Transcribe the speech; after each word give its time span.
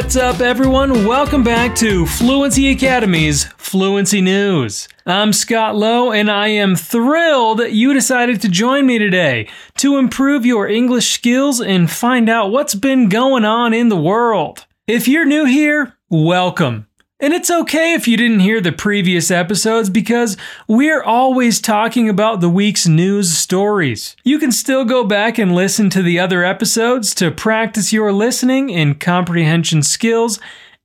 What's 0.00 0.16
up, 0.16 0.40
everyone? 0.40 1.06
Welcome 1.06 1.44
back 1.44 1.76
to 1.76 2.06
Fluency 2.06 2.70
Academy's 2.70 3.44
Fluency 3.58 4.22
News. 4.22 4.88
I'm 5.04 5.34
Scott 5.34 5.76
Lowe, 5.76 6.10
and 6.10 6.30
I 6.30 6.48
am 6.48 6.74
thrilled 6.74 7.58
that 7.58 7.72
you 7.72 7.92
decided 7.92 8.40
to 8.40 8.48
join 8.48 8.86
me 8.86 8.98
today 8.98 9.46
to 9.76 9.98
improve 9.98 10.46
your 10.46 10.66
English 10.66 11.12
skills 11.12 11.60
and 11.60 11.88
find 11.90 12.30
out 12.30 12.50
what's 12.50 12.74
been 12.74 13.10
going 13.10 13.44
on 13.44 13.74
in 13.74 13.90
the 13.90 14.00
world. 14.00 14.64
If 14.86 15.06
you're 15.06 15.26
new 15.26 15.44
here, 15.44 15.94
welcome. 16.08 16.86
And 17.22 17.34
it's 17.34 17.50
okay 17.50 17.92
if 17.92 18.08
you 18.08 18.16
didn't 18.16 18.40
hear 18.40 18.62
the 18.62 18.72
previous 18.72 19.30
episodes 19.30 19.90
because 19.90 20.38
we're 20.66 21.02
always 21.02 21.60
talking 21.60 22.08
about 22.08 22.40
the 22.40 22.48
week's 22.48 22.88
news 22.88 23.36
stories. 23.36 24.16
You 24.24 24.38
can 24.38 24.50
still 24.50 24.86
go 24.86 25.04
back 25.04 25.36
and 25.36 25.54
listen 25.54 25.90
to 25.90 26.02
the 26.02 26.18
other 26.18 26.42
episodes 26.42 27.14
to 27.16 27.30
practice 27.30 27.92
your 27.92 28.10
listening 28.10 28.74
and 28.74 28.98
comprehension 28.98 29.82
skills 29.82 30.40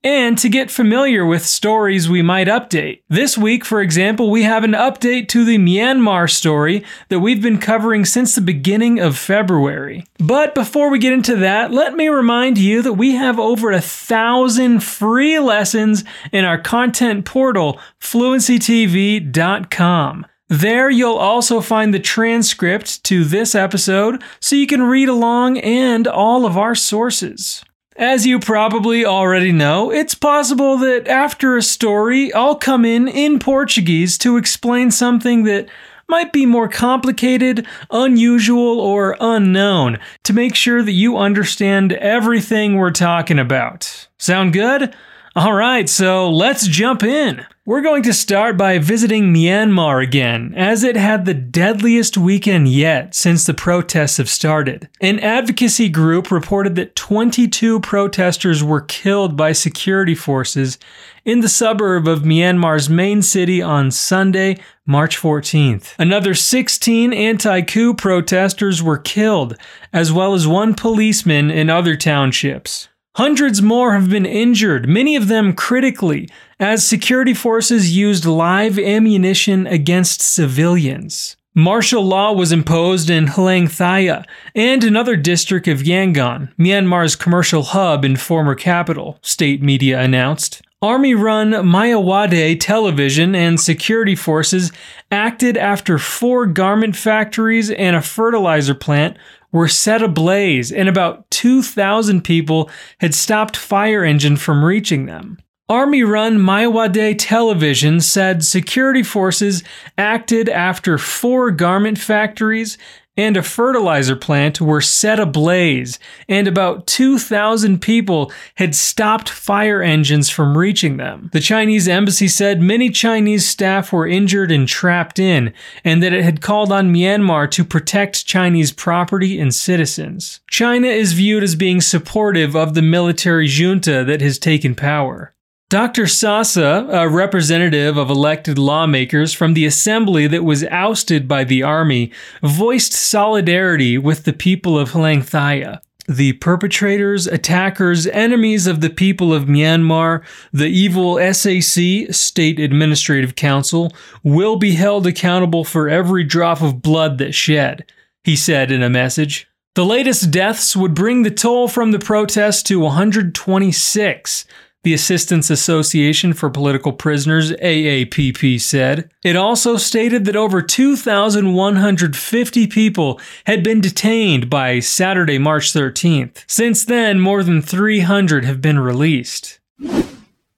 and 0.06 0.38
to 0.38 0.48
get 0.48 0.70
familiar 0.70 1.26
with 1.26 1.44
stories 1.44 2.08
we 2.08 2.22
might 2.22 2.48
update. 2.48 3.02
This 3.10 3.36
week, 3.36 3.66
for 3.66 3.82
example, 3.82 4.30
we 4.30 4.44
have 4.44 4.64
an 4.64 4.74
update 4.74 5.28
to 5.30 5.44
the 5.44 5.58
Myanmar 5.58 6.30
story 6.30 6.86
that 7.10 7.22
we've 7.22 7.42
been 7.42 7.58
covering 7.58 8.06
since 8.06 8.36
the 8.36 8.42
beginning 8.42 9.00
of 9.00 9.18
February. 9.18 10.06
But 10.20 10.54
before 10.54 10.92
we 10.92 11.00
get 11.00 11.14
into 11.14 11.36
that, 11.38 11.72
let 11.72 11.96
me 11.96 12.08
remind 12.08 12.60
you 12.60 12.84
that 12.84 12.94
we 12.94 13.16
have 13.16 13.40
over 13.40 13.72
a 13.72 13.82
thousand 13.82 14.84
free 14.84 15.40
lessons 15.40 16.04
in 16.32 16.46
our 16.46 16.60
content 16.60 17.26
portal, 17.26 17.80
fluencytv.com. 18.00 20.26
There, 20.48 20.92
you'll 20.92 21.18
also 21.18 21.60
find 21.60 21.92
the 21.92 22.00
transcript 22.00 23.04
to 23.06 23.24
this 23.24 23.56
episode 23.56 24.22
so 24.40 24.56
you 24.56 24.68
can 24.68 24.84
read 24.84 25.10
along 25.10 25.58
and 25.58 26.08
all 26.08 26.46
of 26.46 26.56
our 26.56 26.76
sources. 26.76 27.66
As 27.98 28.26
you 28.26 28.40
probably 28.40 29.06
already 29.06 29.54
know, 29.54 29.90
it's 29.90 30.16
possible 30.16 30.78
that 30.80 31.08
after 31.08 31.56
a 31.56 31.62
story, 31.62 32.34
I'll 32.34 32.56
come 32.56 32.84
in 32.84 33.08
in 33.08 33.40
Portuguese 33.40 34.18
to 34.18 34.36
explain 34.36 34.92
something 34.92 35.44
that 35.44 35.70
might 36.10 36.34
be 36.34 36.46
more 36.46 36.68
complicated, 36.68 37.66
unusual, 37.90 38.82
or 38.82 39.16
unknown 39.22 39.98
to 40.24 40.34
make 40.34 40.56
sure 40.56 40.84
that 40.84 40.92
you 40.92 41.16
understand 41.16 41.94
everything 41.94 42.76
we're 42.76 42.92
talking 42.92 43.40
about. 43.40 44.10
Sound 44.18 44.52
good? 44.52 44.94
All 45.34 45.54
right, 45.54 45.88
so 45.88 46.30
let's 46.30 46.68
jump 46.68 47.02
in. 47.02 47.46
We're 47.68 47.82
going 47.82 48.04
to 48.04 48.14
start 48.14 48.58
by 48.58 48.78
visiting 48.78 49.34
Myanmar 49.34 50.04
again, 50.04 50.54
as 50.56 50.84
it 50.84 50.96
had 50.96 51.26
the 51.26 51.34
deadliest 51.34 52.16
weekend 52.16 52.68
yet 52.68 53.16
since 53.16 53.44
the 53.44 53.56
protests 53.56 54.18
have 54.18 54.30
started. 54.30 54.88
An 55.02 55.20
advocacy 55.20 55.90
group 55.90 56.30
reported 56.30 56.76
that 56.76 56.96
22 56.96 57.80
protesters 57.80 58.64
were 58.64 58.82
killed 58.82 59.36
by 59.36 59.52
security 59.52 60.14
forces 60.14 60.78
in 61.26 61.40
the 61.40 61.50
suburb 61.50 62.08
of 62.08 62.20
Myanmar's 62.20 62.88
main 62.88 63.24
city 63.24 63.64
on 63.64 63.90
Sunday, 63.90 64.60
March 64.86 65.18
14th. 65.18 65.96
Another 65.98 66.36
16 66.36 67.14
anti 67.14 67.62
coup 67.64 67.96
protesters 67.96 68.84
were 68.84 69.00
killed, 69.00 69.58
as 69.92 70.12
well 70.12 70.36
as 70.36 70.48
one 70.48 70.76
policeman 70.76 71.50
in 71.50 71.72
other 71.72 71.96
townships. 71.96 72.90
Hundreds 73.16 73.62
more 73.62 73.94
have 73.94 74.10
been 74.10 74.26
injured, 74.26 74.90
many 74.90 75.16
of 75.16 75.30
them 75.30 75.54
critically, 75.54 76.28
as 76.60 76.86
security 76.86 77.34
forces 77.34 77.96
used 77.96 78.26
live 78.26 78.78
ammunition 78.78 79.66
against 79.66 80.22
civilians. 80.22 81.38
Martial 81.54 82.04
law 82.04 82.34
was 82.34 82.52
imposed 82.52 83.10
in 83.10 83.28
Hlaingthaya 83.28 84.26
and 84.54 84.84
another 84.84 85.16
district 85.16 85.70
of 85.70 85.80
Yangon, 85.80 86.54
Myanmar's 86.58 87.16
commercial 87.16 87.64
hub 87.64 88.04
and 88.04 88.20
former 88.20 88.54
capital, 88.54 89.18
state 89.22 89.62
media 89.62 90.02
announced. 90.02 90.62
Army 90.82 91.16
run 91.16 91.52
Myawaddy 91.52 92.60
television 92.60 93.34
and 93.34 93.58
security 93.58 94.16
forces 94.16 94.74
acted 95.10 95.56
after 95.56 95.98
four 95.98 96.46
garment 96.46 96.98
factories 96.98 97.72
and 97.72 97.96
a 97.96 98.02
fertilizer 98.02 98.76
plant 98.76 99.18
were 99.56 99.70
set 99.70 100.02
ablaze, 100.02 100.70
and 100.70 100.90
about 100.90 101.32
2,000 101.32 102.26
people 102.26 102.70
had 103.00 103.16
stopped 103.16 103.56
fire 103.56 104.04
engine 104.04 104.36
from 104.36 104.66
reaching 104.66 105.06
them. 105.06 105.38
Army 105.70 106.04
run 106.04 106.38
Myawaddy 106.38 107.16
television 107.18 108.02
said 108.02 108.44
security 108.44 109.02
forces 109.02 109.64
acted 109.98 110.50
after 110.50 110.98
four 110.98 111.52
garment 111.52 111.98
factories 111.98 112.78
and 113.18 113.38
a 113.38 113.44
fertilizer 113.44 114.16
plant 114.16 114.60
were 114.60 114.82
set 114.82 115.20
ablaze, 115.20 116.00
and 116.28 116.48
about 116.48 116.88
2,000 116.88 117.82
people 117.82 118.32
had 118.56 118.76
stopped 118.76 119.30
fire 119.30 119.82
engines 119.82 120.30
from 120.30 120.58
reaching 120.58 120.98
them. 120.98 121.30
The 121.34 121.40
Chinese 121.40 121.88
embassy 121.88 122.28
said 122.28 122.62
many 122.62 122.90
Chinese 122.90 123.48
staff 123.48 123.94
were 123.94 124.08
injured 124.08 124.52
and 124.52 124.68
trapped 124.68 125.20
in, 125.20 125.54
and 125.84 126.02
that 126.02 126.14
it 126.14 126.24
had 126.24 126.42
called 126.42 126.72
on 126.72 126.94
Myanmar 126.94 127.50
to 127.52 127.64
protect 127.64 128.26
Chinese 128.26 128.72
property 128.72 129.40
and 129.40 129.54
citizens. 129.54 130.42
China 130.50 130.88
is 130.88 131.14
viewed 131.14 131.44
as 131.44 131.56
being 131.56 131.82
supportive 131.82 132.56
of 132.56 132.74
the 132.74 132.82
military 132.82 133.48
junta 133.48 134.04
that 134.04 134.22
has 134.22 134.40
taken 134.40 134.76
power. 134.76 135.35
Dr. 135.70 136.06
Sasa, 136.06 136.88
a 136.92 137.10
representative 137.10 137.98
of 137.98 138.12
elected 138.12 138.60
lawmakers 138.60 139.34
from 139.34 139.56
the 139.56 139.66
assembly 139.66 140.28
that 140.28 140.44
was 140.44 140.64
ousted 140.66 141.28
by 141.28 141.44
the 141.44 141.64
army, 141.64 142.12
voiced 142.44 142.94
solidarity 142.94 143.98
with 143.98 144.26
the 144.26 144.34
people 144.34 144.78
of 144.78 144.92
Hlaingthaya. 144.92 145.80
The 146.08 146.34
perpetrators, 146.34 147.26
attackers, 147.26 148.06
enemies 148.06 148.68
of 148.68 148.82
the 148.82 148.92
people 148.92 149.34
of 149.34 149.46
Myanmar, 149.46 150.24
the 150.54 150.68
evil 150.68 151.18
SAC, 151.34 152.14
State 152.14 152.60
Administrative 152.60 153.36
Council, 153.36 153.92
will 154.24 154.58
be 154.58 154.74
held 154.74 155.08
accountable 155.08 155.64
for 155.64 155.90
every 155.90 156.24
drop 156.24 156.62
of 156.62 156.84
blood 156.84 157.18
that 157.18 157.34
shed, 157.34 157.92
he 158.24 158.36
said 158.36 158.72
in 158.72 158.84
a 158.84 158.90
message. 158.90 159.48
The 159.74 159.84
latest 159.84 160.30
deaths 160.30 160.76
would 160.76 160.94
bring 160.94 161.24
the 161.24 161.32
toll 161.32 161.68
from 161.68 161.92
the 161.92 162.00
protests 162.00 162.62
to 162.64 162.80
126 162.80 164.46
the 164.86 164.94
Assistance 164.94 165.50
Association 165.50 166.32
for 166.32 166.50
Political 166.50 166.94
Prisoners, 166.94 167.52
AAPP, 167.54 168.62
said. 168.62 169.10
It 169.24 169.36
also 169.36 169.76
stated 169.78 170.26
that 170.26 170.36
over 170.38 170.62
2,150 170.62 172.68
people 172.68 173.20
had 173.46 173.64
been 173.64 173.82
detained 173.82 174.50
by 174.50 174.80
Saturday, 174.80 175.40
March 175.40 175.74
13th. 175.74 176.44
Since 176.48 176.86
then, 176.86 177.20
more 177.20 177.44
than 177.44 177.62
300 177.62 178.46
have 178.46 178.62
been 178.62 178.80
released. 178.80 179.60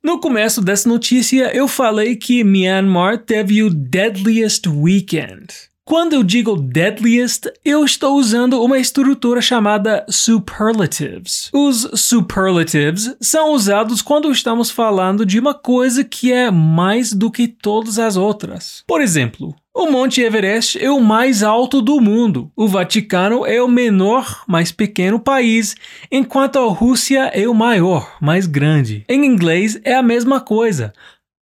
No 0.03 0.19
começo 0.19 0.61
dessa 0.61 0.87
notícia, 0.87 1.49
eu 1.55 1.67
falei 1.67 2.15
que 2.15 2.43
Myanmar 2.43 3.17
teve 3.17 3.63
o 3.63 3.69
deadliest 3.69 4.67
weekend. 4.67 5.69
Quando 5.87 6.11
eu 6.11 6.21
digo 6.21 6.57
deadliest, 6.57 7.49
eu 7.63 7.85
estou 7.85 8.17
usando 8.17 8.61
uma 8.61 8.77
estrutura 8.77 9.39
chamada 9.39 10.05
superlatives. 10.09 11.49
Os 11.53 11.89
superlatives 11.93 13.15
são 13.21 13.53
usados 13.53 14.01
quando 14.01 14.29
estamos 14.29 14.69
falando 14.69 15.25
de 15.25 15.39
uma 15.39 15.53
coisa 15.53 16.03
que 16.03 16.29
é 16.29 16.51
mais 16.51 17.13
do 17.13 17.31
que 17.31 17.47
todas 17.47 17.97
as 17.97 18.17
outras. 18.17 18.83
Por 18.85 18.99
exemplo, 18.99 19.55
o 19.73 19.89
Monte 19.89 20.21
Everest 20.21 20.83
é 20.83 20.91
o 20.91 20.99
mais 20.99 21.43
alto 21.43 21.81
do 21.83 22.01
mundo. 22.01 22.51
O 22.53 22.67
Vaticano 22.67 23.45
é 23.45 23.61
o 23.61 23.67
menor, 23.67 24.43
mais 24.47 24.71
pequeno 24.71 25.19
país, 25.19 25.75
enquanto 26.11 26.57
a 26.57 26.65
Rússia 26.65 27.31
é 27.33 27.47
o 27.47 27.53
maior, 27.53 28.17
mais 28.19 28.45
grande. 28.45 29.05
Em 29.07 29.23
inglês 29.23 29.79
é 29.83 29.93
a 29.93 30.01
mesma 30.01 30.41
coisa. 30.41 30.91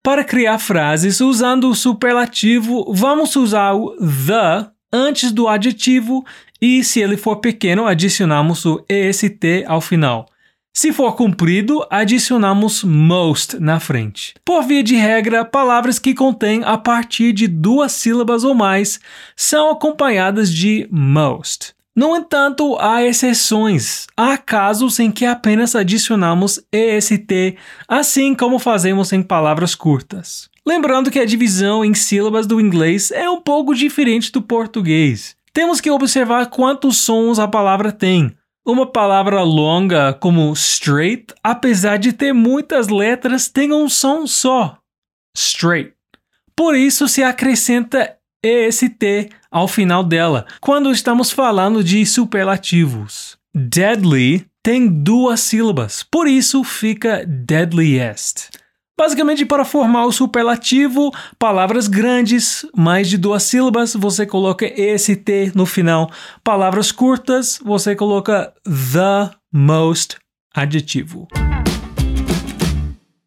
Para 0.04 0.26
criar 0.26 0.60
frases 0.60 1.22
usando 1.22 1.70
o 1.70 1.74
superlativo, 1.74 2.94
vamos 2.94 3.34
usar 3.38 3.74
o 3.74 3.96
the 3.96 4.70
antes 4.92 5.32
do 5.32 5.48
adjetivo 5.48 6.26
e, 6.62 6.84
se 6.84 7.00
ele 7.00 7.16
for 7.16 7.38
pequeno, 7.38 7.88
adicionamos 7.88 8.66
o 8.66 8.84
est 8.90 9.24
ao 9.66 9.80
final. 9.80 10.26
Se 10.76 10.92
for 10.92 11.16
comprido, 11.16 11.86
adicionamos 11.90 12.84
most 12.84 13.58
na 13.62 13.80
frente. 13.80 14.34
Por 14.44 14.64
via 14.64 14.84
de 14.84 14.96
regra, 14.96 15.46
palavras 15.46 16.00
que 16.00 16.14
contêm 16.14 16.64
a 16.66 16.78
partir 16.78 17.32
de 17.32 17.48
duas 17.48 17.94
sílabas 17.94 18.44
ou 18.44 18.54
mais 18.54 19.00
são 19.38 19.72
acompanhadas 19.72 20.52
de 20.52 20.86
most. 20.92 21.74
No 21.96 22.16
entanto, 22.16 22.76
há 22.80 23.04
exceções. 23.04 24.08
Há 24.18 24.36
casos 24.36 25.00
em 25.00 25.12
que 25.12 25.26
apenas 25.26 25.76
adicionamos 25.76 26.60
EST, 26.72 27.58
assim 27.88 28.34
como 28.34 28.58
fazemos 28.58 29.14
em 29.14 29.22
palavras 29.22 29.76
curtas. 29.76 30.50
Lembrando 30.66 31.12
que 31.12 31.20
a 31.20 31.26
divisão 31.26 31.86
em 31.86 31.94
sílabas 31.94 32.48
do 32.48 32.60
inglês 32.60 33.12
é 33.12 33.30
um 33.30 33.40
pouco 33.40 33.76
diferente 33.76 34.32
do 34.32 34.42
português. 34.42 35.36
Temos 35.54 35.80
que 35.80 35.92
observar 35.92 36.48
quantos 36.48 36.98
sons 36.98 37.38
a 37.38 37.48
palavra 37.48 37.92
tem. 37.92 38.36
Uma 38.66 38.88
palavra 38.88 39.44
longa 39.44 40.14
como 40.14 40.52
straight, 40.54 41.28
apesar 41.44 41.98
de 41.98 42.14
ter 42.14 42.34
muitas 42.34 42.88
letras, 42.88 43.50
tem 43.50 43.72
um 43.72 43.88
som 43.88 44.26
só. 44.26 44.78
Straight. 45.36 45.94
Por 46.56 46.76
isso 46.76 47.08
se 47.08 47.22
acrescenta 47.22 48.18
EST 48.44 49.30
ao 49.50 49.68
final 49.68 50.04
dela, 50.04 50.46
quando 50.60 50.92
estamos 50.92 51.32
falando 51.32 51.84
de 51.84 52.06
superlativos. 52.06 53.38
deadly 53.56 54.46
tem 54.62 54.88
duas 54.88 55.42
sílabas, 55.42 56.04
por 56.04 56.28
isso 56.28 56.64
fica 56.64 57.26
deadliest. 57.26 58.50
Basicamente, 58.98 59.44
para 59.44 59.66
formar 59.66 60.06
o 60.06 60.12
superlativo, 60.12 61.12
palavras 61.40 61.88
grandes, 61.88 62.66
mais 62.76 63.10
de 63.10 63.18
duas 63.18 63.44
sílabas, 63.44 63.96
você 63.96 64.26
coloca 64.26 64.66
EST 64.66 65.52
no 65.56 65.66
final. 65.66 66.12
Palavras 66.44 66.92
curtas, 66.92 67.60
você 67.64 67.96
coloca 67.96 68.54
the 68.64 69.36
most 69.52 70.18
adjetivo. 70.54 71.28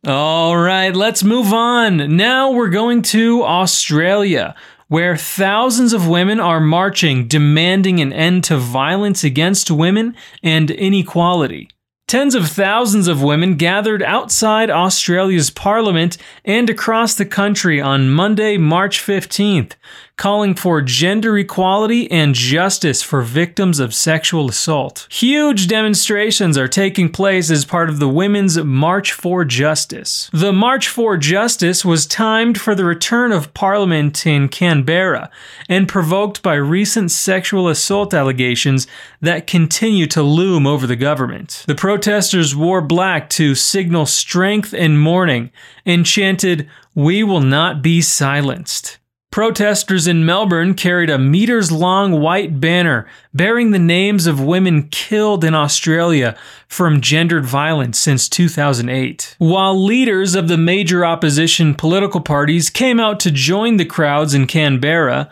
All 0.06 0.56
right, 0.56 0.96
let's 0.96 1.24
move 1.24 1.52
on. 1.52 2.08
Now 2.08 2.52
we're 2.52 2.70
going 2.70 3.02
to 3.10 3.42
Australia, 3.42 4.54
where 4.88 5.16
thousands 5.16 5.92
of 5.92 6.06
women 6.06 6.38
are 6.40 6.60
marching 6.60 7.26
demanding 7.26 8.00
an 8.00 8.12
end 8.12 8.44
to 8.44 8.56
violence 8.56 9.24
against 9.24 9.70
women 9.70 10.14
and 10.42 10.70
inequality. 10.70 11.68
Tens 12.06 12.36
of 12.36 12.46
thousands 12.46 13.08
of 13.08 13.20
women 13.20 13.56
gathered 13.56 14.00
outside 14.00 14.70
Australia's 14.70 15.50
parliament 15.50 16.16
and 16.44 16.70
across 16.70 17.16
the 17.16 17.26
country 17.26 17.80
on 17.80 18.10
Monday, 18.10 18.56
March 18.56 19.00
15th, 19.00 19.72
calling 20.16 20.54
for 20.54 20.80
gender 20.80 21.36
equality 21.36 22.10
and 22.10 22.34
justice 22.34 23.02
for 23.02 23.20
victims 23.20 23.78
of 23.78 23.94
sexual 23.94 24.48
assault. 24.48 25.06
Huge 25.10 25.68
demonstrations 25.68 26.56
are 26.56 26.68
taking 26.68 27.12
place 27.12 27.50
as 27.50 27.66
part 27.66 27.90
of 27.90 27.98
the 27.98 28.08
Women's 28.08 28.56
March 28.56 29.12
for 29.12 29.44
Justice. 29.44 30.30
The 30.32 30.54
March 30.54 30.88
for 30.88 31.18
Justice 31.18 31.84
was 31.84 32.06
timed 32.06 32.58
for 32.58 32.74
the 32.74 32.84
return 32.84 33.30
of 33.30 33.52
Parliament 33.52 34.26
in 34.26 34.48
Canberra 34.48 35.30
and 35.68 35.86
provoked 35.86 36.42
by 36.42 36.54
recent 36.54 37.10
sexual 37.10 37.68
assault 37.68 38.14
allegations 38.14 38.86
that 39.20 39.46
continue 39.46 40.06
to 40.06 40.22
loom 40.22 40.66
over 40.66 40.86
the 40.86 40.96
government. 40.96 41.64
The 41.66 41.74
protesters 41.74 42.56
wore 42.56 42.80
black 42.80 43.28
to 43.30 43.54
signal 43.54 44.06
strength 44.06 44.72
and 44.72 44.98
mourning 44.98 45.50
and 45.84 46.06
chanted, 46.06 46.68
We 46.94 47.22
will 47.22 47.42
not 47.42 47.82
be 47.82 48.00
silenced. 48.00 48.98
Protesters 49.36 50.06
in 50.06 50.24
Melbourne 50.24 50.72
carried 50.72 51.10
a 51.10 51.18
meters 51.18 51.70
long 51.70 52.22
white 52.22 52.58
banner 52.58 53.06
bearing 53.34 53.70
the 53.70 53.78
names 53.78 54.26
of 54.26 54.40
women 54.40 54.88
killed 54.88 55.44
in 55.44 55.54
Australia 55.54 56.34
from 56.68 57.02
gendered 57.02 57.44
violence 57.44 57.98
since 57.98 58.30
2008. 58.30 59.36
While 59.36 59.84
leaders 59.84 60.34
of 60.34 60.48
the 60.48 60.56
major 60.56 61.04
opposition 61.04 61.74
political 61.74 62.22
parties 62.22 62.70
came 62.70 62.98
out 62.98 63.20
to 63.20 63.30
join 63.30 63.76
the 63.76 63.84
crowds 63.84 64.32
in 64.32 64.46
Canberra, 64.46 65.28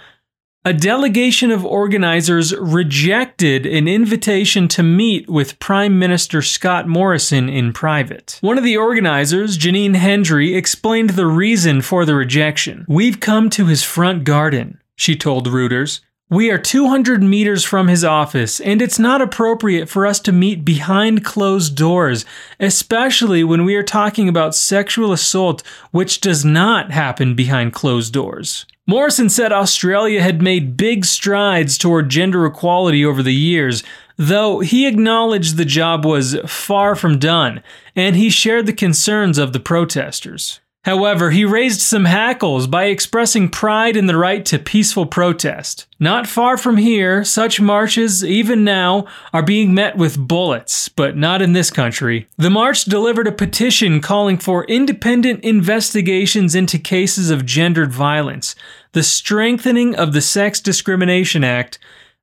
a 0.67 0.73
delegation 0.73 1.51
of 1.51 1.63
organizers 1.63 2.55
rejected 2.57 3.67
an 3.67 3.87
invitation 3.87 4.67
to 4.67 4.83
meet 4.83 5.29
with 5.29 5.59
Prime 5.59 5.99
Minister 5.99 6.41
Scott 6.41 6.89
Morrison 6.89 7.51
in 7.51 7.75
private. 7.75 8.39
One 8.41 8.57
of 8.57 8.65
the 8.65 8.79
organizers, 8.79 9.59
Janine 9.59 9.97
Hendry, 9.97 10.55
explained 10.55 11.11
the 11.11 11.27
reason 11.27 11.83
for 11.83 12.07
the 12.07 12.15
rejection. 12.15 12.87
We've 12.89 13.21
come 13.21 13.51
to 13.51 13.67
his 13.67 13.83
front 13.83 14.25
garden, 14.25 14.81
she 14.97 15.17
told 15.17 15.49
Reuters. 15.49 16.01
We 16.31 16.51
are 16.51 16.57
200 16.57 17.23
meters 17.23 17.63
from 17.63 17.89
his 17.89 18.03
office, 18.03 18.59
and 18.59 18.81
it's 18.81 18.99
not 18.99 19.21
appropriate 19.21 19.91
for 19.91 20.07
us 20.07 20.19
to 20.21 20.33
meet 20.33 20.65
behind 20.65 21.27
closed 21.27 21.77
doors, 21.77 22.25
especially 22.59 23.45
when 23.45 23.67
we 23.67 23.77
are 23.77 23.83
talking 23.83 24.31
about 24.31 24.55
sexual 24.55 25.13
assault, 25.13 25.63
which 25.91 26.23
does 26.23 26.43
not 26.43 26.91
happen 26.91 27.35
behind 27.35 27.75
closed 27.75 28.15
doors. 28.15 28.65
Morrison 28.87 29.31
said 29.31 29.51
Australia 29.51 30.21
had 30.21 30.43
made 30.43 30.77
big 30.77 31.07
strides 31.07 31.79
toward 31.79 32.11
gender 32.11 32.45
equality 32.45 33.05
over 33.05 33.23
the 33.23 33.35
years, 33.35 33.83
though 34.17 34.61
he 34.61 34.87
acknowledged 34.87 35.57
the 35.57 35.65
job 35.65 36.05
was 36.05 36.37
far 36.47 36.95
from 36.95 37.19
done, 37.19 37.63
and 37.97 38.15
he 38.15 38.29
shared 38.29 38.67
the 38.67 38.75
concerns 38.75 39.39
of 39.39 39.55
the 39.55 39.61
protesters. 39.61 40.61
However, 40.85 41.31
he 41.31 41.47
raised 41.47 41.81
some 41.81 42.05
hackles 42.05 42.67
by 42.67 42.85
expressing 42.85 43.49
pride 43.49 43.97
in 43.97 44.07
the 44.07 44.19
right 44.19 44.45
to 44.45 44.59
peaceful 44.59 45.07
protest. 45.07 45.87
Not 45.99 46.27
far 46.27 46.59
from 46.59 46.77
here, 46.77 47.25
such 47.25 47.59
marches, 47.59 48.23
even 48.23 48.65
now, 48.65 49.07
are 49.33 49.43
being 49.43 49.73
met 49.73 49.97
with 49.97 50.19
bullets, 50.19 50.91
but 50.91 51.17
not 51.17 51.41
in 51.41 51.55
this 51.55 51.71
country. 51.71 52.29
The 52.37 52.51
march 52.51 52.85
delivered 52.85 53.27
a 53.27 53.33
petition 53.33 54.03
calling 54.03 54.37
for 54.37 54.65
independent 54.65 55.43
investigations 55.43 56.55
into 56.55 56.79
cases 56.79 57.31
of 57.31 57.47
gendered 57.47 57.91
violence, 57.91 58.55
the 58.93 59.03
strengthening 59.03 59.97
of 59.97 60.13
the 60.13 60.21
Sex 60.21 60.61
Discrimination 60.61 61.43
Act, 61.43 61.79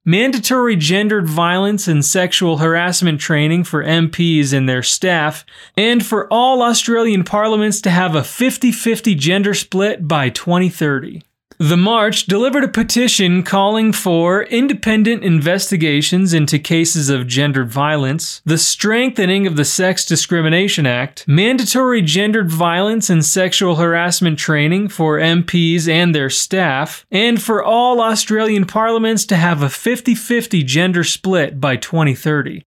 mandatory 0.06 0.76
gendered 0.76 1.28
violence 1.28 1.88
and 1.88 2.04
sexual 2.04 2.58
harassment 2.58 3.20
training 3.20 3.64
for 3.64 3.84
MPs 3.84 4.54
and 4.54 4.68
their 4.68 4.84
staff, 4.84 5.46
and 5.78 6.06
for 6.06 6.28
all 6.32 6.62
Australian 6.62 7.24
parliaments 7.24 7.82
to 7.82 7.90
have 7.90 8.16
a 8.16 8.24
50 8.24 8.72
50 8.72 9.16
gender 9.16 9.54
split 9.54 10.08
by 10.08 10.30
2030. 10.30 11.22
The 11.62 11.78
march 11.78 12.26
delivered 12.26 12.64
a 12.64 12.68
petition 12.68 13.44
calling 13.44 13.94
for 13.94 14.42
independent 14.46 15.24
investigations 15.24 16.34
into 16.34 16.58
cases 16.58 17.08
of 17.08 17.28
gendered 17.28 17.70
violence, 17.70 18.42
the 18.44 18.58
strengthening 18.58 19.46
of 19.46 19.56
the 19.58 19.64
Sex 19.64 20.04
Discrimination 20.04 20.88
Act, 20.88 21.24
mandatory 21.28 22.02
gendered 22.02 22.50
violence 22.50 23.12
and 23.12 23.24
sexual 23.24 23.76
harassment 23.76 24.40
training 24.40 24.88
for 24.88 25.20
MPs 25.20 25.88
and 25.88 26.16
their 26.16 26.32
staff, 26.32 27.06
and 27.12 27.40
for 27.40 27.64
all 27.64 28.02
Australian 28.02 28.66
parliaments 28.66 29.24
to 29.26 29.36
have 29.36 29.62
a 29.62 29.70
50 29.70 30.16
50 30.16 30.64
gender 30.64 31.04
split 31.04 31.62
by 31.62 31.76
2030. 31.76 32.66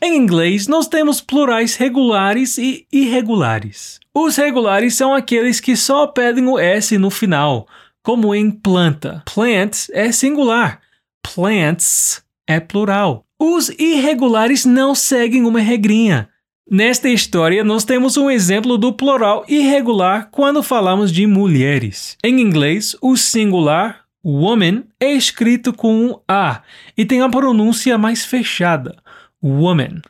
Em 0.00 0.16
inglês, 0.16 0.66
nós 0.66 0.88
temos 0.88 1.20
plurais 1.20 1.76
regulares 1.76 2.56
e 2.56 2.86
irregulares. 2.90 4.00
Os 4.14 4.36
regulares 4.36 4.94
são 4.94 5.12
aqueles 5.12 5.60
que 5.60 5.76
só 5.76 6.06
pedem 6.06 6.48
o 6.48 6.58
S 6.58 6.96
no 6.96 7.10
final, 7.10 7.68
como 8.02 8.34
em 8.34 8.50
planta. 8.50 9.22
Plant 9.32 9.88
é 9.92 10.12
singular, 10.12 10.80
plants 11.22 12.22
é 12.46 12.58
plural. 12.60 13.24
Os 13.38 13.68
irregulares 13.70 14.64
não 14.64 14.94
seguem 14.94 15.44
uma 15.44 15.60
regrinha. 15.60 16.28
Nesta 16.70 17.08
história, 17.08 17.64
nós 17.64 17.84
temos 17.84 18.16
um 18.16 18.30
exemplo 18.30 18.78
do 18.78 18.92
plural 18.92 19.44
irregular 19.48 20.28
quando 20.30 20.62
falamos 20.62 21.10
de 21.10 21.26
mulheres. 21.26 22.16
Em 22.22 22.40
inglês, 22.40 22.94
o 23.00 23.16
singular 23.16 24.04
woman 24.24 24.84
é 25.00 25.12
escrito 25.12 25.72
com 25.72 25.92
um 25.92 26.20
A 26.28 26.62
e 26.96 27.04
tem 27.04 27.22
a 27.22 27.28
pronúncia 27.28 27.98
mais 27.98 28.24
fechada, 28.24 28.96
woman. 29.42 30.00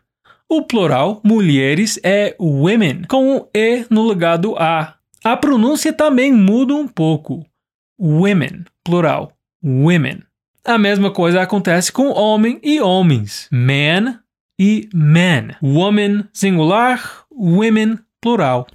O 0.48 0.62
plural 0.62 1.20
mulheres 1.24 1.98
é 2.02 2.34
women, 2.38 3.02
com 3.08 3.36
um 3.36 3.46
E 3.54 3.86
no 3.88 4.02
lugar 4.02 4.36
do 4.36 4.56
A. 4.56 4.96
A 5.24 5.36
pronúncia 5.36 5.92
também 5.92 6.32
muda 6.32 6.74
um 6.74 6.88
pouco 6.88 7.46
women, 8.00 8.64
plural, 8.82 9.32
women. 9.62 10.22
A 10.64 10.78
mesma 10.78 11.10
coisa 11.10 11.42
acontece 11.42 11.92
com 11.92 12.10
homem 12.10 12.58
e 12.62 12.80
homens, 12.80 13.46
man 13.50 14.18
e 14.58 14.88
men. 14.94 15.54
Woman, 15.62 16.28
singular, 16.32 16.98
women, 17.30 17.98
plural. 18.20 18.66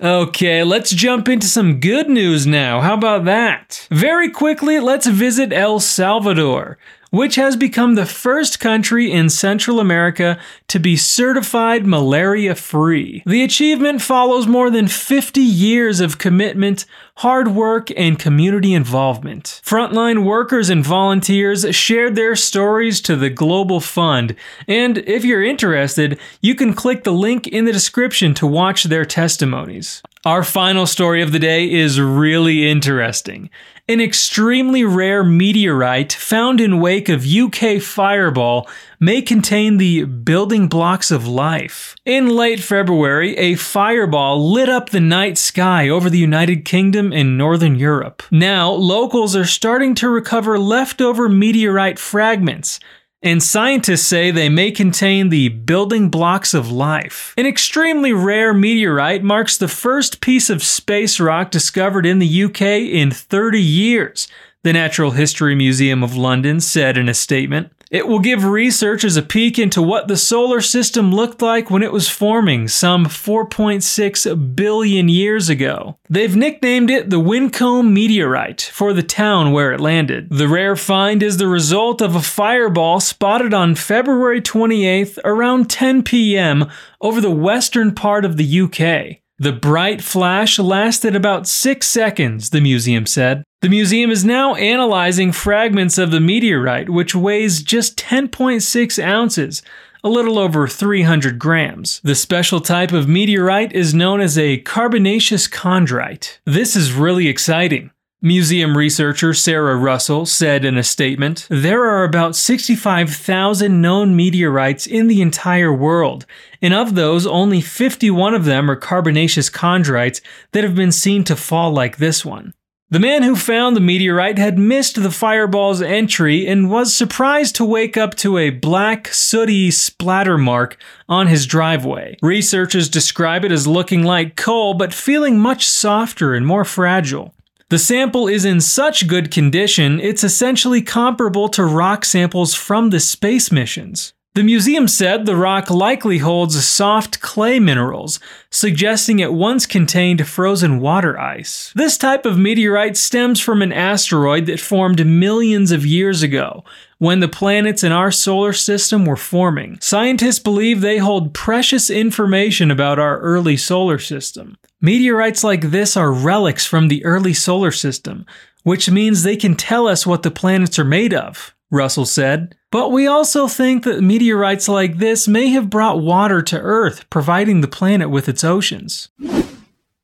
Okay, 0.00 0.64
let's 0.64 0.90
jump 0.90 1.28
into 1.28 1.46
some 1.46 1.80
good 1.80 2.10
news 2.10 2.46
now. 2.46 2.80
How 2.80 2.94
about 2.94 3.24
that? 3.24 3.86
Very 3.90 4.30
quickly, 4.30 4.80
let's 4.80 5.06
visit 5.06 5.52
El 5.52 5.80
Salvador 5.80 6.76
which 7.14 7.36
has 7.36 7.54
become 7.54 7.94
the 7.94 8.04
first 8.04 8.58
country 8.58 9.12
in 9.12 9.30
Central 9.30 9.78
America 9.78 10.36
to 10.66 10.80
be 10.80 10.96
certified 10.96 11.86
malaria 11.86 12.56
free. 12.56 13.22
The 13.24 13.44
achievement 13.44 14.02
follows 14.02 14.48
more 14.48 14.68
than 14.68 14.88
50 14.88 15.40
years 15.40 16.00
of 16.00 16.18
commitment, 16.18 16.86
hard 17.18 17.46
work, 17.46 17.88
and 17.96 18.18
community 18.18 18.74
involvement. 18.74 19.60
Frontline 19.64 20.24
workers 20.24 20.68
and 20.68 20.84
volunteers 20.84 21.72
shared 21.72 22.16
their 22.16 22.34
stories 22.34 23.00
to 23.02 23.14
the 23.14 23.30
Global 23.30 23.78
Fund, 23.78 24.34
and 24.66 24.98
if 24.98 25.24
you're 25.24 25.44
interested, 25.44 26.18
you 26.40 26.56
can 26.56 26.74
click 26.74 27.04
the 27.04 27.12
link 27.12 27.46
in 27.46 27.64
the 27.64 27.72
description 27.72 28.34
to 28.34 28.46
watch 28.46 28.84
their 28.84 29.04
testimonies. 29.04 30.02
Our 30.24 30.42
final 30.42 30.86
story 30.86 31.20
of 31.20 31.32
the 31.32 31.38
day 31.38 31.70
is 31.70 32.00
really 32.00 32.68
interesting. 32.68 33.50
An 33.86 34.00
extremely 34.00 34.82
rare 34.82 35.22
meteorite 35.22 36.14
found 36.14 36.58
in 36.58 36.80
wake 36.80 37.10
of 37.10 37.26
UK 37.26 37.82
fireball 37.82 38.66
may 38.98 39.20
contain 39.20 39.76
the 39.76 40.04
building 40.04 40.68
blocks 40.68 41.10
of 41.10 41.26
life. 41.26 41.94
In 42.06 42.30
late 42.30 42.60
February, 42.60 43.36
a 43.36 43.56
fireball 43.56 44.50
lit 44.50 44.70
up 44.70 44.88
the 44.88 45.00
night 45.00 45.36
sky 45.36 45.90
over 45.90 46.08
the 46.08 46.16
United 46.16 46.64
Kingdom 46.64 47.12
and 47.12 47.36
Northern 47.36 47.74
Europe. 47.74 48.22
Now, 48.30 48.70
locals 48.70 49.36
are 49.36 49.44
starting 49.44 49.94
to 49.96 50.08
recover 50.08 50.58
leftover 50.58 51.28
meteorite 51.28 51.98
fragments 51.98 52.80
and 53.24 53.42
scientists 53.42 54.06
say 54.06 54.30
they 54.30 54.50
may 54.50 54.70
contain 54.70 55.30
the 55.30 55.48
building 55.48 56.10
blocks 56.10 56.52
of 56.52 56.70
life. 56.70 57.32
An 57.38 57.46
extremely 57.46 58.12
rare 58.12 58.52
meteorite 58.52 59.24
marks 59.24 59.56
the 59.56 59.66
first 59.66 60.20
piece 60.20 60.50
of 60.50 60.62
space 60.62 61.18
rock 61.18 61.50
discovered 61.50 62.04
in 62.04 62.18
the 62.18 62.44
UK 62.44 62.60
in 62.60 63.10
30 63.10 63.60
years. 63.60 64.28
the 64.62 64.72
Natural 64.72 65.10
History 65.10 65.54
Museum 65.54 66.02
of 66.02 66.16
London 66.16 66.58
said 66.58 66.96
in 66.96 67.06
a 67.06 67.12
statement. 67.12 67.70
It 67.90 68.08
will 68.08 68.18
give 68.18 68.44
researchers 68.44 69.16
a 69.16 69.22
peek 69.22 69.58
into 69.58 69.82
what 69.82 70.08
the 70.08 70.16
solar 70.16 70.60
system 70.60 71.12
looked 71.12 71.42
like 71.42 71.70
when 71.70 71.82
it 71.82 71.92
was 71.92 72.08
forming 72.08 72.68
some 72.68 73.06
4.6 73.06 74.56
billion 74.56 75.08
years 75.08 75.48
ago. 75.48 75.98
They've 76.08 76.34
nicknamed 76.34 76.90
it 76.90 77.10
the 77.10 77.20
Winchcombe 77.20 77.92
meteorite 77.92 78.62
for 78.62 78.92
the 78.92 79.02
town 79.02 79.52
where 79.52 79.72
it 79.72 79.80
landed. 79.80 80.28
The 80.30 80.48
rare 80.48 80.76
find 80.76 81.22
is 81.22 81.36
the 81.36 81.48
result 81.48 82.00
of 82.00 82.14
a 82.14 82.22
fireball 82.22 83.00
spotted 83.00 83.54
on 83.54 83.74
February 83.74 84.40
28th 84.40 85.18
around 85.24 85.70
10 85.70 86.02
p.m. 86.02 86.70
over 87.00 87.20
the 87.20 87.30
western 87.30 87.94
part 87.94 88.24
of 88.24 88.36
the 88.36 88.60
UK. 88.60 89.20
The 89.38 89.52
bright 89.52 90.00
flash 90.00 90.60
lasted 90.60 91.16
about 91.16 91.48
six 91.48 91.88
seconds, 91.88 92.50
the 92.50 92.60
museum 92.60 93.04
said. 93.04 93.42
The 93.64 93.70
museum 93.70 94.10
is 94.10 94.26
now 94.26 94.56
analyzing 94.56 95.32
fragments 95.32 95.96
of 95.96 96.10
the 96.10 96.20
meteorite, 96.20 96.90
which 96.90 97.14
weighs 97.14 97.62
just 97.62 97.96
10.6 97.96 99.02
ounces, 99.02 99.62
a 100.04 100.10
little 100.10 100.38
over 100.38 100.68
300 100.68 101.38
grams. 101.38 102.02
The 102.04 102.14
special 102.14 102.60
type 102.60 102.92
of 102.92 103.08
meteorite 103.08 103.72
is 103.72 103.94
known 103.94 104.20
as 104.20 104.36
a 104.36 104.58
carbonaceous 104.58 105.48
chondrite. 105.48 106.40
This 106.44 106.76
is 106.76 106.92
really 106.92 107.26
exciting. 107.26 107.90
Museum 108.20 108.76
researcher 108.76 109.32
Sarah 109.32 109.76
Russell 109.76 110.26
said 110.26 110.66
in 110.66 110.76
a 110.76 110.82
statement 110.82 111.46
There 111.48 111.86
are 111.86 112.04
about 112.04 112.36
65,000 112.36 113.80
known 113.80 114.14
meteorites 114.14 114.86
in 114.86 115.08
the 115.08 115.22
entire 115.22 115.72
world, 115.72 116.26
and 116.60 116.74
of 116.74 116.96
those, 116.96 117.26
only 117.26 117.62
51 117.62 118.34
of 118.34 118.44
them 118.44 118.70
are 118.70 118.76
carbonaceous 118.76 119.48
chondrites 119.48 120.20
that 120.52 120.64
have 120.64 120.74
been 120.74 120.92
seen 120.92 121.24
to 121.24 121.34
fall 121.34 121.72
like 121.72 121.96
this 121.96 122.26
one. 122.26 122.52
The 122.94 123.00
man 123.00 123.24
who 123.24 123.34
found 123.34 123.74
the 123.74 123.80
meteorite 123.80 124.38
had 124.38 124.56
missed 124.56 125.02
the 125.02 125.10
fireball's 125.10 125.82
entry 125.82 126.46
and 126.46 126.70
was 126.70 126.94
surprised 126.94 127.56
to 127.56 127.64
wake 127.64 127.96
up 127.96 128.14
to 128.18 128.38
a 128.38 128.50
black, 128.50 129.08
sooty 129.08 129.72
splatter 129.72 130.38
mark 130.38 130.78
on 131.08 131.26
his 131.26 131.44
driveway. 131.44 132.16
Researchers 132.22 132.88
describe 132.88 133.44
it 133.44 133.50
as 133.50 133.66
looking 133.66 134.04
like 134.04 134.36
coal 134.36 134.74
but 134.74 134.94
feeling 134.94 135.40
much 135.40 135.66
softer 135.66 136.34
and 136.34 136.46
more 136.46 136.64
fragile. 136.64 137.34
The 137.68 137.80
sample 137.80 138.28
is 138.28 138.44
in 138.44 138.60
such 138.60 139.08
good 139.08 139.32
condition, 139.32 139.98
it's 139.98 140.22
essentially 140.22 140.80
comparable 140.80 141.48
to 141.48 141.64
rock 141.64 142.04
samples 142.04 142.54
from 142.54 142.90
the 142.90 143.00
space 143.00 143.50
missions. 143.50 144.14
The 144.34 144.42
museum 144.42 144.88
said 144.88 145.26
the 145.26 145.36
rock 145.36 145.70
likely 145.70 146.18
holds 146.18 146.66
soft 146.66 147.20
clay 147.20 147.60
minerals, 147.60 148.18
suggesting 148.50 149.20
it 149.20 149.32
once 149.32 149.64
contained 149.64 150.26
frozen 150.26 150.80
water 150.80 151.16
ice. 151.16 151.72
This 151.76 151.96
type 151.96 152.26
of 152.26 152.36
meteorite 152.36 152.96
stems 152.96 153.40
from 153.40 153.62
an 153.62 153.72
asteroid 153.72 154.46
that 154.46 154.58
formed 154.58 155.06
millions 155.06 155.70
of 155.70 155.86
years 155.86 156.24
ago, 156.24 156.64
when 156.98 157.20
the 157.20 157.28
planets 157.28 157.84
in 157.84 157.92
our 157.92 158.10
solar 158.10 158.52
system 158.52 159.06
were 159.06 159.14
forming. 159.14 159.78
Scientists 159.80 160.40
believe 160.40 160.80
they 160.80 160.98
hold 160.98 161.32
precious 161.32 161.88
information 161.88 162.72
about 162.72 162.98
our 162.98 163.20
early 163.20 163.56
solar 163.56 164.00
system. 164.00 164.56
Meteorites 164.80 165.44
like 165.44 165.70
this 165.70 165.96
are 165.96 166.12
relics 166.12 166.66
from 166.66 166.88
the 166.88 167.04
early 167.04 167.34
solar 167.34 167.70
system, 167.70 168.26
which 168.64 168.90
means 168.90 169.22
they 169.22 169.36
can 169.36 169.54
tell 169.54 169.86
us 169.86 170.04
what 170.04 170.24
the 170.24 170.30
planets 170.32 170.76
are 170.76 170.84
made 170.84 171.14
of, 171.14 171.54
Russell 171.70 172.04
said. 172.06 172.56
But 172.74 172.90
we 172.90 173.06
also 173.06 173.46
think 173.46 173.84
that 173.84 174.02
meteorites 174.02 174.66
like 174.66 174.98
this 174.98 175.28
may 175.28 175.46
have 175.50 175.70
brought 175.70 176.02
water 176.02 176.42
to 176.42 176.56
Earth, 176.56 177.08
providing 177.08 177.60
the 177.60 177.68
planet 177.68 178.10
with 178.10 178.28
its 178.28 178.42
oceans. 178.42 179.08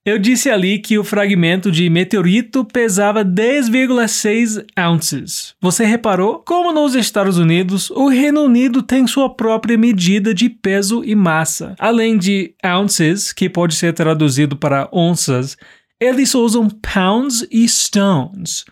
Eu 0.07 0.21
disse 0.21 0.49
ali 0.49 0.79
que 0.79 0.97
o 0.97 1.03
fragmento 1.03 1.73
de 1.73 1.91
meteorito 1.91 2.65
pesava 2.65 3.25
10,6 3.25 4.65
ounces. 4.79 5.53
Você 5.61 5.85
reparou? 5.85 6.45
Como 6.47 6.73
nos 6.73 6.95
Estados 6.95 7.39
Unidos, 7.39 7.91
o 7.91 8.07
Reino 8.07 8.45
Unido 8.45 8.85
tem 8.85 9.05
sua 9.05 9.35
própria 9.35 9.77
medida 9.77 10.33
de 10.33 10.49
peso 10.49 11.03
e 11.05 11.17
massa. 11.17 11.75
Além 11.77 12.17
de 12.17 12.55
ounces, 12.65 13.33
que 13.33 13.51
pode 13.51 13.75
ser 13.75 13.95
traduzido 13.95 14.57
para 14.57 14.89
onças, 14.93 15.57
eles 16.01 16.37
usam 16.37 16.69
pounds 16.71 17.45
e 17.51 17.67
stones. 17.67 18.65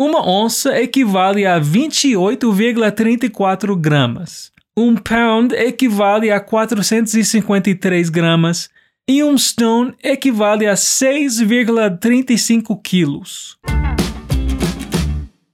Uma 0.00 0.26
onça 0.26 0.80
equivale 0.80 1.44
a 1.44 1.60
28,34 1.60 3.76
gramas. 3.76 4.50
Um 4.74 4.96
pound 4.96 5.54
equivale 5.54 6.30
a 6.30 6.42
453 6.42 8.08
gramas 8.08 8.70
e 9.06 9.22
um 9.22 9.36
stone 9.36 9.92
equivale 10.02 10.66
a 10.66 10.72
6,35 10.72 12.80
quilos. 12.82 13.58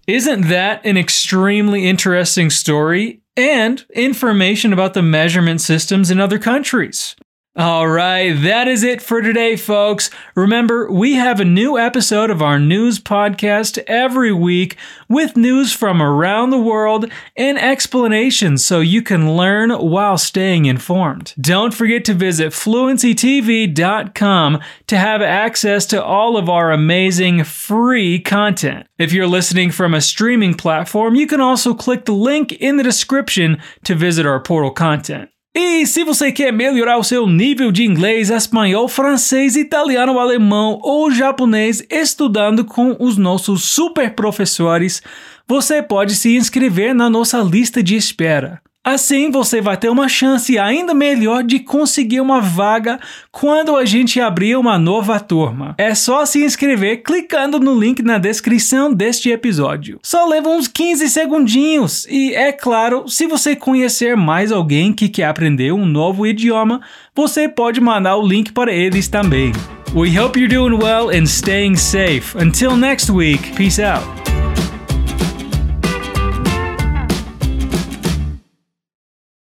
Isn't 0.06 0.46
that 0.48 0.88
an 0.88 0.96
extremely 0.96 1.88
interesting 1.88 2.48
story 2.48 3.22
and 3.36 3.84
information 3.92 4.72
about 4.72 4.94
the 4.94 5.02
measurement 5.02 5.60
systems 5.60 6.08
in 6.08 6.20
other 6.20 6.38
countries? 6.38 7.16
All 7.58 7.88
right, 7.88 8.32
that 8.42 8.68
is 8.68 8.82
it 8.82 9.00
for 9.00 9.22
today, 9.22 9.56
folks. 9.56 10.10
Remember, 10.34 10.92
we 10.92 11.14
have 11.14 11.40
a 11.40 11.44
new 11.46 11.78
episode 11.78 12.28
of 12.28 12.42
our 12.42 12.58
news 12.58 13.00
podcast 13.00 13.82
every 13.86 14.30
week 14.30 14.76
with 15.08 15.38
news 15.38 15.72
from 15.72 16.02
around 16.02 16.50
the 16.50 16.60
world 16.60 17.10
and 17.34 17.58
explanations 17.58 18.62
so 18.62 18.80
you 18.80 19.00
can 19.00 19.38
learn 19.38 19.70
while 19.70 20.18
staying 20.18 20.66
informed. 20.66 21.32
Don't 21.40 21.72
forget 21.72 22.04
to 22.04 22.12
visit 22.12 22.52
fluencytv.com 22.52 24.60
to 24.88 24.98
have 24.98 25.22
access 25.22 25.86
to 25.86 26.04
all 26.04 26.36
of 26.36 26.50
our 26.50 26.72
amazing 26.72 27.42
free 27.44 28.18
content. 28.18 28.86
If 28.98 29.14
you're 29.14 29.26
listening 29.26 29.70
from 29.70 29.94
a 29.94 30.02
streaming 30.02 30.52
platform, 30.52 31.14
you 31.14 31.26
can 31.26 31.40
also 31.40 31.72
click 31.72 32.04
the 32.04 32.12
link 32.12 32.52
in 32.52 32.76
the 32.76 32.84
description 32.84 33.62
to 33.84 33.94
visit 33.94 34.26
our 34.26 34.40
portal 34.40 34.72
content. 34.72 35.30
E 35.58 35.86
se 35.86 36.04
você 36.04 36.30
quer 36.30 36.52
melhorar 36.52 36.98
o 36.98 37.02
seu 37.02 37.26
nível 37.26 37.72
de 37.72 37.82
inglês, 37.82 38.28
espanhol, 38.28 38.86
francês, 38.88 39.56
italiano, 39.56 40.18
alemão 40.18 40.78
ou 40.82 41.10
japonês 41.10 41.82
estudando 41.88 42.62
com 42.62 42.94
os 43.00 43.16
nossos 43.16 43.64
super 43.64 44.14
professores, 44.14 45.02
você 45.48 45.82
pode 45.82 46.14
se 46.14 46.36
inscrever 46.36 46.94
na 46.94 47.08
nossa 47.08 47.38
lista 47.38 47.82
de 47.82 47.96
espera. 47.96 48.60
Assim 48.86 49.32
você 49.32 49.60
vai 49.60 49.76
ter 49.76 49.88
uma 49.88 50.08
chance 50.08 50.56
ainda 50.56 50.94
melhor 50.94 51.42
de 51.42 51.58
conseguir 51.58 52.20
uma 52.20 52.40
vaga 52.40 53.00
quando 53.32 53.74
a 53.74 53.84
gente 53.84 54.20
abrir 54.20 54.56
uma 54.56 54.78
nova 54.78 55.18
turma. 55.18 55.74
É 55.76 55.92
só 55.92 56.24
se 56.24 56.44
inscrever 56.44 57.02
clicando 57.02 57.58
no 57.58 57.76
link 57.76 58.00
na 58.00 58.16
descrição 58.16 58.94
deste 58.94 59.28
episódio. 59.28 59.98
Só 60.04 60.24
leva 60.28 60.50
uns 60.50 60.68
15 60.68 61.10
segundinhos 61.10 62.06
e 62.08 62.32
é 62.32 62.52
claro, 62.52 63.08
se 63.08 63.26
você 63.26 63.56
conhecer 63.56 64.16
mais 64.16 64.52
alguém 64.52 64.92
que 64.92 65.08
quer 65.08 65.24
aprender 65.24 65.72
um 65.72 65.84
novo 65.84 66.24
idioma, 66.24 66.80
você 67.12 67.48
pode 67.48 67.80
mandar 67.80 68.16
o 68.16 68.24
link 68.24 68.52
para 68.52 68.72
eles 68.72 69.08
também. 69.08 69.52
We 69.96 70.16
hope 70.16 70.38
you're 70.38 70.46
doing 70.46 70.80
well 70.80 71.10
and 71.10 71.26
staying 71.26 71.74
safe. 71.74 72.38
Until 72.38 72.76
next 72.76 73.10
week, 73.10 73.52
peace 73.56 73.82
out. 73.82 74.35